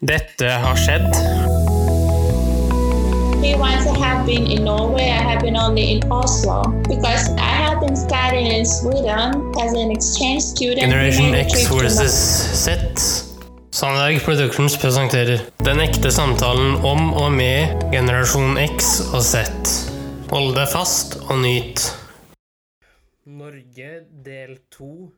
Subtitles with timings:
[0.00, 1.08] Dette har skjedd.
[3.56, 7.80] Once I have been in Norway, I have been only in Oslo because I have
[7.80, 10.80] been studying in Sweden as an exchange student.
[10.80, 12.12] Generation X versus
[12.52, 12.76] Z.
[13.72, 19.48] Sandberg Productions presenterer Den ekte samtalen om og med generasjon X og Z.
[20.28, 21.80] Hold deg fast og nyt.
[23.24, 25.08] Norge del to.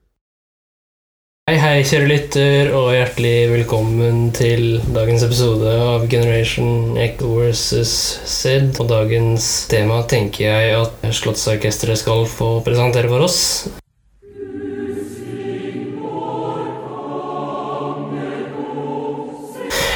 [1.49, 7.95] Hei, hei, kjære lytter, og hjertelig velkommen til dagens episode av Generation Echo versus
[8.29, 8.75] Sid.
[8.77, 13.39] Og dagens tema tenker jeg at Slottsorkesteret skal få presentere for oss.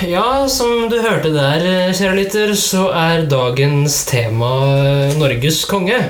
[0.09, 4.57] Ja, som du hørte der, kjære lytter, så er dagens tema
[5.21, 6.01] Norges konge.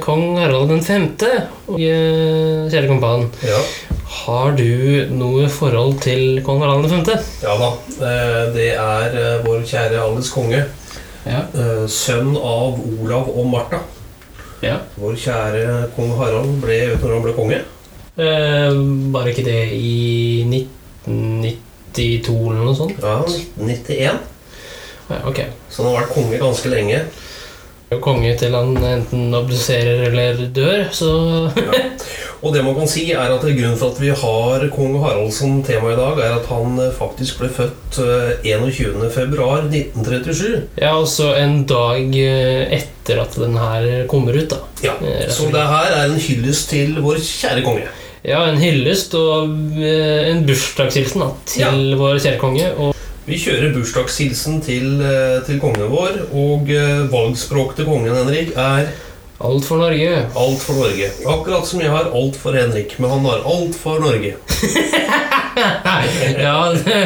[0.00, 1.12] Kong Harald 5.
[1.68, 3.60] Og, eh, kjære kompan, Ja,
[4.10, 7.10] har du noe forhold til kong Harald 5.?
[7.44, 7.68] ja da.
[8.10, 10.64] Eh, Det er eh, vår kjære alles konge.
[11.26, 11.42] Ja.
[11.54, 13.78] eh, Sønn av Olav og Martha.
[14.62, 14.78] ja.
[15.00, 17.60] Vår kjære kong Harald ble Vet du når han ble konge?
[18.20, 20.42] Var ikke det i
[21.06, 22.98] 1992 eller noe sånt?
[23.00, 24.18] Ja, 1991.
[25.10, 25.46] Ja, okay.
[25.70, 27.00] Så han har vært konge ganske lenge.
[28.04, 31.08] Konge til han enten abduserer eller dør, så
[32.40, 35.58] Og det man kan si er at Grunnen for at vi har kong Harald som
[35.66, 40.62] tema i dag, er at han eh, faktisk ble født eh, 21.2.1937.
[40.80, 44.58] Ja, altså en dag eh, etter at den her kommer ut, da.
[44.84, 47.86] Ja, Eh, Så det her er en hyllest til vår kjære konge.
[48.24, 49.48] Ja, en hyllest og
[49.80, 52.72] eh, en bursdagshilsen da, til vår kjære konge.
[52.76, 52.94] Og
[53.28, 58.88] Vi kjører bursdagshilsen til, eh, til kongen vår, og eh, valgspråk til kongen Henrik er
[59.40, 60.26] alt for Norge.
[60.34, 61.08] alt for Norge.
[61.26, 64.34] Akkurat som jeg har alt for Henrik, men han har alt for Norge.
[66.46, 66.98] ja, det,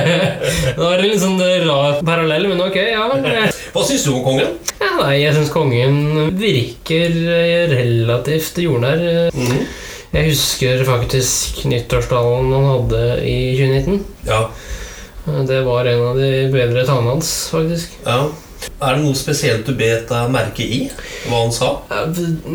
[0.76, 3.06] var en litt sånn rar parallell, men ok, ja.
[3.74, 4.58] Hva syns du om kongen?
[4.82, 5.94] ja nei, jeg syns kongen
[6.38, 8.98] virker eh, relativt jordnær.
[9.34, 9.58] Mm.
[10.14, 14.00] Jeg husker faktisk nyttårstalen han hadde i 2019.
[14.28, 14.42] Ja,
[15.46, 17.94] Det var en av de bedre talene hans, faktisk.
[18.06, 18.24] ja.
[18.80, 20.84] Er det noe spesielt du bet deg merke i?
[21.28, 21.70] Hva han sa?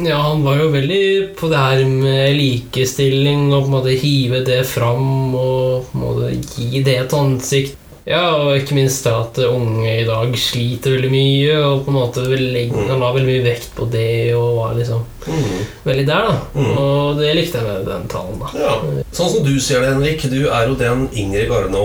[0.05, 1.03] Ja, han var jo veldig
[1.39, 6.05] på det her med likestilling og på en måte hive det fram og på en
[6.05, 7.77] måte gi det et ansikt.
[8.09, 11.97] Ja, og ikke minst det at unge i dag sliter veldig mye, og på en
[11.99, 15.59] måte legge, han la veldig mye vekt på det og var liksom mm.
[15.85, 16.39] veldig der, da.
[16.55, 16.71] Mm.
[16.71, 18.49] Og det likte jeg med den talen, da.
[18.57, 19.03] Ja.
[19.13, 21.77] Sånn som du ser det, Henrik, du er jo den Ingrid garden.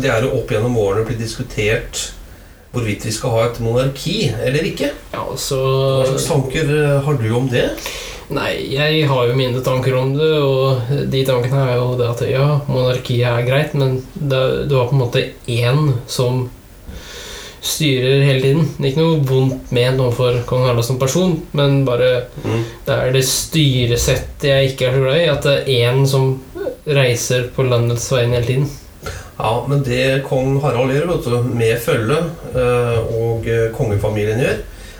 [0.00, 2.06] Det er jo opp gjennom årene blitt diskutert
[2.72, 4.90] hvorvidt vi skal ha et monarki eller ikke.
[5.14, 7.64] Ja, så Hva slags tanker eh, har du om det?
[8.28, 12.22] Nei, jeg har jo mine tanker om det, og de tankene er jo det at
[12.28, 16.42] ja, monarkiet er greit, men det, du har på en måte én som
[17.64, 18.68] styrer hele tiden.
[18.78, 22.62] Det ikke noe vondt ment overfor kong Harald som person, men bare Mm.
[22.86, 25.24] det er det styresettet jeg ikke er så glad i.
[25.32, 26.28] At det er én som
[26.86, 28.68] reiser på landets vegne hele tiden.
[29.38, 32.18] Ja, men det kong Harald gjør, vet du, med følge
[32.58, 34.58] eh, og eh, kongefamilien gjør,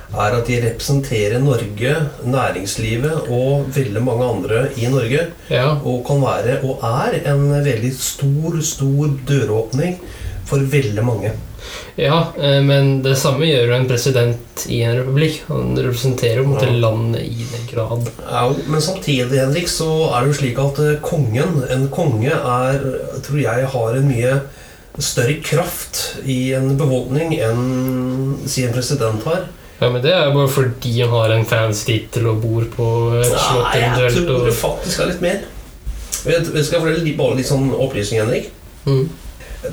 [0.09, 1.95] er at de representerer Norge,
[2.25, 5.27] næringslivet og veldig mange andre i Norge.
[5.51, 9.99] Ja, Og kan være, og er, en veldig stor, stor døråpning
[10.49, 11.35] for veldig mange.
[11.99, 15.41] Ja eh, men det samme gjør en president i en republikk.
[15.49, 16.71] Han representerer jo Ja.
[16.87, 18.09] landet i den grad.
[18.31, 22.81] Ja, men samtidig, Henrik, så er det jo slik at eh, kongen, en konge, er,
[23.27, 24.41] tror jeg har en mye
[24.99, 29.45] større kraft i en befolkning enn si en president har.
[29.79, 32.89] Ja, men det er bare fordi han har en fancy tittel og bor på
[33.21, 35.45] et slott Nei, jeg tror det faktisk er litt mer.
[36.27, 38.49] Vet, skal fortelle bare litt sånn opplysning, Henrik?
[38.89, 39.05] Mm.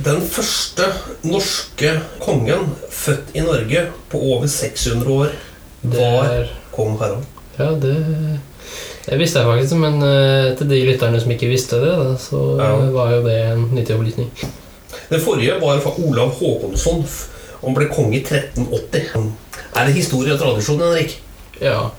[0.06, 0.88] Den første
[1.30, 1.92] norske
[2.24, 5.36] kongen født i Norge på over 600 år
[5.94, 7.28] var er kong Harald.
[7.60, 7.96] Ja, det
[9.06, 12.40] det visste jeg faktisk, men uh, til de lytterne som ikke visste det, da, så
[12.58, 12.72] Ja.
[12.96, 14.32] var jo det en nyttig opplysning.
[15.12, 17.06] Den forrige var fra Olav Håkonsson.
[17.62, 19.30] Han ble konge i 1380.
[19.76, 21.14] Er det historie og tradisjon, Henrik?
[21.62, 21.92] Ja.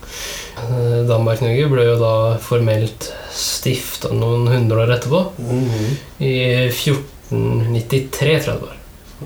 [0.58, 2.12] Eh, Danmark-Norge ble jo da
[2.42, 5.22] formelt stifta noen hundre år etterpå.
[5.38, 5.96] Mhm.
[6.26, 6.34] I
[7.30, 8.72] 1493, tror jeg det var.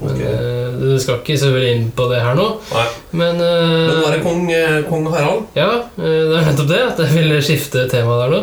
[0.00, 2.84] Men eh, Du skal ikke så veldig inn på det her nå, Nei.
[3.18, 5.48] men Men var er det kong, eh, kong Harald.
[5.58, 5.66] Ja,
[5.98, 6.78] eh, det er nettopp det.
[6.92, 8.40] At jeg ville skifte tema der nå.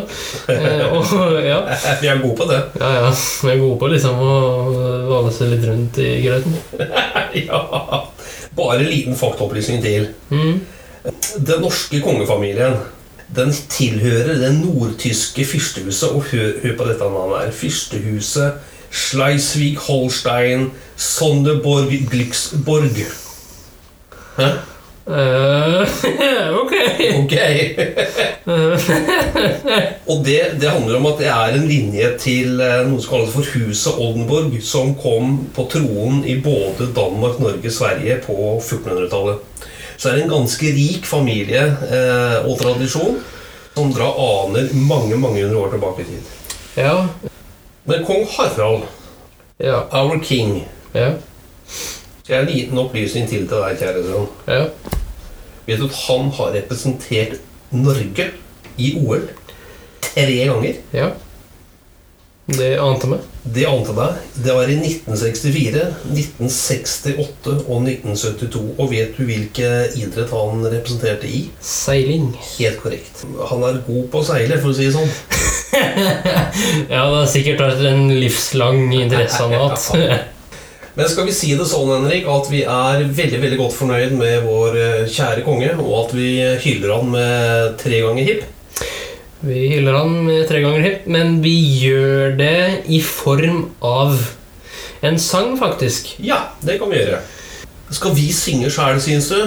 [0.52, 1.62] Eh, og ja,
[2.02, 2.60] Vi er gode på det.
[2.82, 3.08] ja, ja.
[3.42, 4.36] Vi er gode på liksom å
[5.08, 6.58] valse litt rundt i grøten.
[7.48, 8.04] ja.
[8.58, 10.08] Bare en liten faktaopplysning til.
[10.28, 10.60] Mm.
[11.48, 12.76] Den norske kongefamilien
[13.36, 16.12] den tilhører det nordtyske fyrstehuset.
[16.12, 17.52] Og hør, hør på dette navnet her.
[17.56, 23.06] Fyrstehuset Schleswig-Holstein, Sonderborg, Glücksborg.
[24.36, 24.50] Hæ?
[25.08, 25.88] Uh,
[26.62, 26.72] ok.
[27.16, 27.34] Ok.
[30.10, 33.32] og det, det handler om at det er en linje til eh, noe som kalles
[33.32, 39.40] for Huset Oldenborg, som kom på troen i både Danmark, Norge, Sverige på 1400-tallet.
[39.96, 43.16] Så er det en ganske rik familie eh, og tradisjon
[43.78, 46.32] som drar aner mange mange hundre år tilbake i tid.
[46.76, 46.94] Ja.
[47.88, 48.82] Men kong Harald,
[49.60, 49.80] Ja.
[49.92, 50.64] our king
[50.94, 51.12] Ja.
[52.28, 54.26] Jeg har en liten opplysning til til deg, kjære sønn.
[54.48, 54.64] Ja.
[55.66, 57.38] Vet du at han har representert
[57.70, 58.26] Norge
[58.76, 59.22] i OL
[60.02, 60.74] tre ganger?
[60.92, 61.08] ja.
[62.48, 63.24] Det ante meg.
[63.44, 64.20] Det ante deg.
[64.40, 65.82] Det var i 1964,
[66.14, 68.62] 1968 og 1972.
[68.78, 69.68] Og vet du hvilke
[70.00, 71.42] idrett han representerte i?
[71.60, 72.30] Seiling.
[72.54, 73.20] Helt korrekt.
[73.50, 75.12] Han er god på å seile, for å si det sånn.
[76.88, 80.34] Ja, det har sikkert vært en livslang interesse han har hatt.
[80.98, 84.40] Men skal vi si det sånn, Henrik, at vi er veldig veldig godt fornøyd med
[84.48, 86.30] vår eh, kjære konge, og at vi
[86.64, 88.46] hyller han med tre ganger hipp?
[89.40, 91.54] Vi hyller han med tre ganger hipp, men vi
[91.84, 94.16] gjør det i form av
[95.06, 96.16] en sang, faktisk.
[96.26, 97.20] Ja, det kan vi gjøre.
[97.94, 99.38] Skal vi synge sjæl, syns du?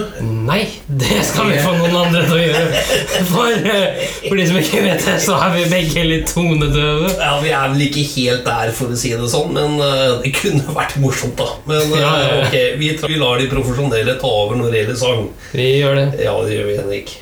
[0.48, 2.80] Nei, det skal vi få noen andre til å gjøre.
[3.28, 7.12] For, eh, for de som ikke vet det, så er vi begge litt tonedøve.
[7.20, 10.32] Ja, Vi er vel ikke helt der, for å si det sånn, men eh, det
[10.40, 11.52] kunne vært morsomt, da.
[11.68, 12.40] Men eh, Ja, ja, ja.
[12.48, 15.22] ok, vi, vi lar de profesjonelle ta over når det gjelder sang.
[15.52, 16.08] Vi gjør det.
[16.24, 17.14] Ja, det gjør vi, Henrik.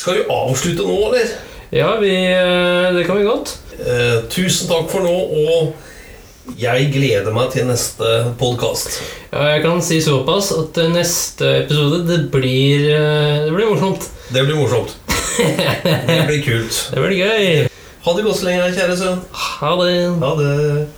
[0.00, 1.30] Skal vi avslutte nå, eller?
[1.70, 3.58] Ja, vi, eh, det kan vi godt.
[3.78, 8.08] Eh, tusen takk for nå, og jeg gleder meg til neste
[8.40, 8.96] podkast.
[9.30, 14.08] Ja, jeg kan si såpass at eh, neste episode, det blir, eh, det blir morsomt.
[14.34, 14.96] Det blir morsomt.
[15.40, 16.78] Det blir kult.
[16.90, 17.68] Det blir gøy.
[18.04, 19.22] Ha det godt så lenge, kjære sønn.
[19.32, 19.94] Ha det.
[20.20, 20.88] Ha det.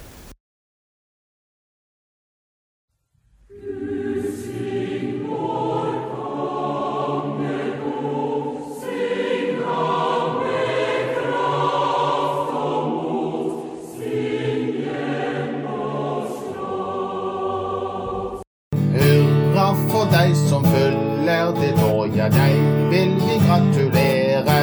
[23.53, 24.61] Gratulere.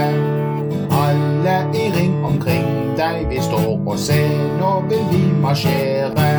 [0.92, 6.30] Alle i ring omkring deg, vi står og ser, nå vil vi marsjere.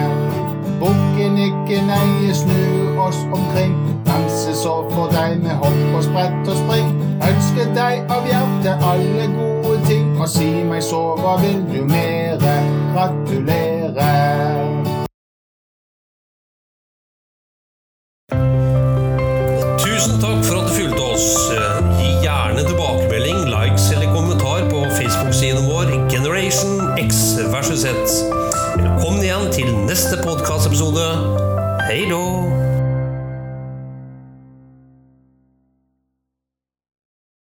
[0.80, 3.76] Bukken ikke neie, snu oss omkring,
[4.06, 6.94] danse så for deg med hopp og sprett og spring.
[7.30, 12.56] Ønske deg av hjertet alle gode ting, og si meg så, hva vil du mere?
[12.94, 14.89] Gratulere.